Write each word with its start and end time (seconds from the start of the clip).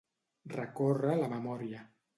Recórrer 0.53 1.15
la 1.21 1.31
memòria. 1.37 1.89